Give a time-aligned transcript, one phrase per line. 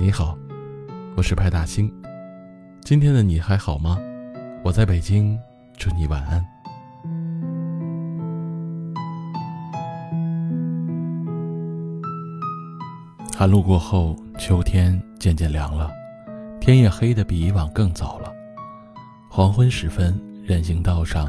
[0.00, 0.38] 你好，
[1.16, 1.92] 我是派大星。
[2.82, 3.98] 今天的你还好吗？
[4.62, 5.36] 我在北京，
[5.76, 6.46] 祝你晚安。
[13.36, 15.90] 寒露过后，秋天渐渐凉了，
[16.60, 18.32] 天也黑的比以往更早了。
[19.28, 21.28] 黄昏时分，人行道上，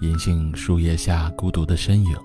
[0.00, 2.16] 银杏树叶下孤独的身影，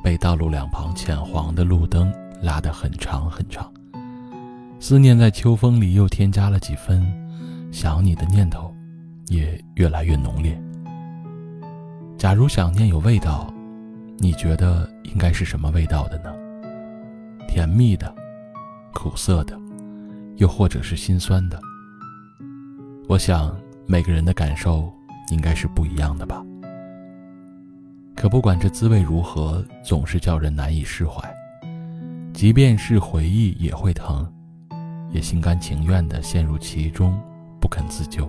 [0.00, 3.68] 被道路两旁浅黄的路灯拉得很长很长。
[4.86, 7.02] 思念在秋风里又添加了几分，
[7.72, 8.70] 想你的念头
[9.28, 10.62] 也越来越浓烈。
[12.18, 13.50] 假如想念有味道，
[14.18, 16.30] 你觉得应该是什么味道的呢？
[17.48, 18.14] 甜蜜的，
[18.92, 19.58] 苦涩的，
[20.36, 21.58] 又或者是心酸的？
[23.08, 24.92] 我想每个人的感受
[25.30, 26.44] 应该是不一样的吧。
[28.14, 31.26] 可不管这滋味如何，总是叫人难以释怀。
[32.34, 34.30] 即便是回忆也会疼。
[35.14, 37.16] 也心甘情愿地陷入其中，
[37.60, 38.28] 不肯自救。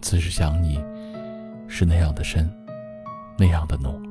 [0.00, 0.82] 此时想你，
[1.68, 2.50] 是那样的深，
[3.36, 4.02] 那样的浓，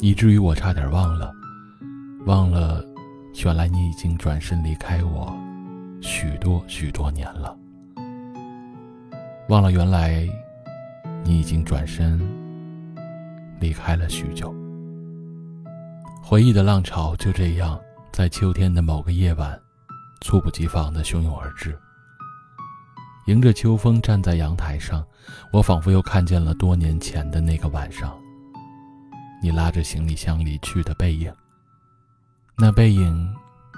[0.00, 1.32] 以至于我差点忘了，
[2.26, 2.84] 忘了，
[3.44, 5.32] 原来你已经转身离开我
[6.00, 7.56] 许多许多年了。
[9.48, 10.28] 忘了原来，
[11.22, 12.20] 你已经转身
[13.60, 14.52] 离开了许久。
[16.20, 17.78] 回忆的浪潮就这样
[18.10, 19.56] 在秋天的某个夜晚。
[20.24, 21.78] 猝不及防的汹涌而至，
[23.26, 25.06] 迎着秋风站在阳台上，
[25.52, 28.18] 我仿佛又看见了多年前的那个晚上。
[29.42, 31.30] 你拉着行李箱离去的背影，
[32.56, 33.34] 那背影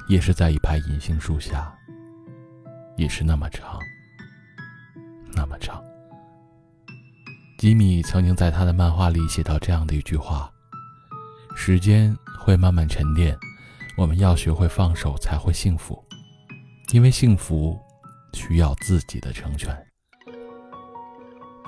[0.06, 1.74] 也是在一排银杏树下，
[2.96, 3.80] 也是那么长，
[5.34, 5.82] 那么长。
[7.58, 10.48] 吉米曾经在他的漫画里写到这样的一句话
[11.56, 13.36] ：“时间会慢慢沉淀，
[13.98, 16.00] 我们要学会放手，才会幸福。”
[16.92, 17.78] 因为幸福
[18.32, 19.76] 需要自己的成全。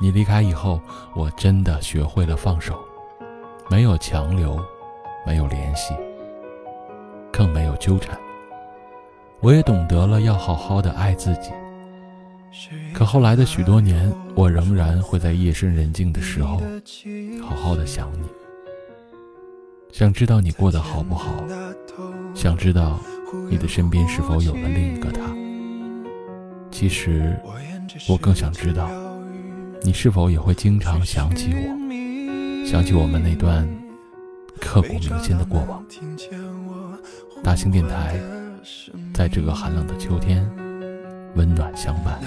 [0.01, 0.81] 你离开以后，
[1.15, 2.79] 我真的学会了放手，
[3.69, 4.65] 没有强留，
[5.27, 5.93] 没有联系，
[7.33, 8.17] 更没有纠缠。
[9.41, 11.51] 我也懂得了要好好的爱自己。
[12.95, 16.63] 可后来的许多年，我仍然会在夜深人静的时候，
[17.43, 18.29] 好好的想你，
[19.93, 21.45] 想知道你过得好不好，
[22.35, 23.01] 想知道。
[23.51, 25.21] 你的身边是否有了另一个他？
[26.71, 27.37] 其实，
[28.09, 28.89] 我更想知道，
[29.83, 33.69] 你是否也会经常想起我，想起我们那段
[34.61, 35.85] 刻骨铭心的过往。
[37.43, 38.21] 大兴电台，
[39.13, 40.49] 在这个寒冷的秋天，
[41.35, 42.21] 温暖相伴。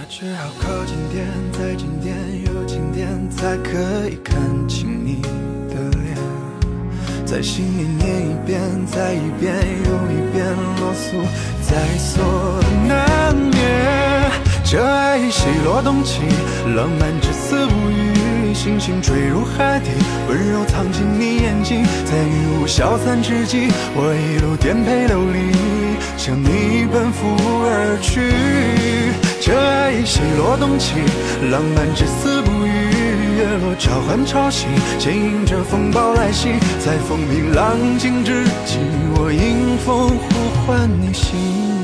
[7.31, 10.45] 在心里念一遍，再一遍又一遍，
[10.81, 11.15] 落俗
[11.61, 14.29] 在所难免。
[14.65, 16.19] 这爱已稀落冬季，
[16.75, 19.91] 浪漫至死不渝，星星坠入海底，
[20.27, 21.85] 温柔藏进你眼睛。
[22.03, 25.53] 在云雾消散之际，我一路颠沛流离，
[26.17, 28.50] 向你奔赴而去。
[30.31, 30.93] 日落冬季，
[31.51, 32.69] 浪漫至死不渝。
[33.37, 34.65] 月落召唤潮汐，
[34.99, 36.49] 牵引着风暴来袭，
[36.79, 38.77] 在风平浪静之际，
[39.15, 41.80] 我迎风呼唤你心。